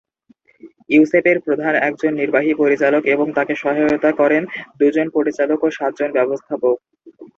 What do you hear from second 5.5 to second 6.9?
ও সাতজন ব্যবস্থাপক।